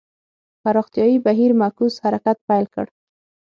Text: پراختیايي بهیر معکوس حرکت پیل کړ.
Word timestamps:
پراختیايي 0.63 1.17
بهیر 1.25 1.51
معکوس 1.59 1.93
حرکت 2.03 2.37
پیل 2.47 2.65
کړ. 2.73 2.85